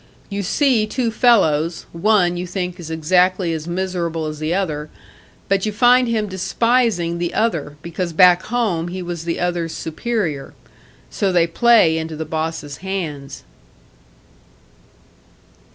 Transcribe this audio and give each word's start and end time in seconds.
You 0.31 0.41
see 0.41 0.87
two 0.87 1.11
fellows, 1.11 1.85
one 1.91 2.35
you 2.35 2.47
think 2.47 2.79
is 2.79 2.89
exactly 2.89 3.53
as 3.53 3.67
miserable 3.67 4.25
as 4.25 4.39
the 4.39 4.51
other 4.51 4.89
but 5.47 5.63
you 5.67 5.71
find 5.71 6.07
him 6.07 6.27
despising 6.27 7.19
the 7.19 7.35
other, 7.35 7.77
because 7.83 8.11
back 8.11 8.41
home 8.45 8.87
he 8.87 9.03
was 9.03 9.25
the 9.25 9.39
other's 9.39 9.73
superior. 9.75 10.55
So 11.11 11.31
they 11.31 11.45
play 11.45 11.99
into 11.99 12.15
the 12.15 12.25
bosses' 12.25 12.77
hands." 12.77 13.43